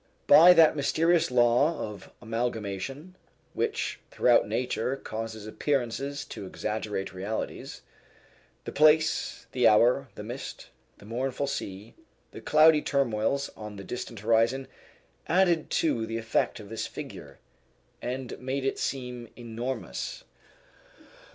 [0.25, 3.15] By that mysterious law of amalgamation
[3.53, 7.83] which throughout nature causes appearances to exaggerate realities,
[8.65, 11.93] the place, the hour, the mist, the mournful sea,
[12.31, 14.67] the cloudy turmoils on the distant horizon,
[15.27, 17.37] added to the effect of this figure,
[18.01, 20.23] and made it seem enormous.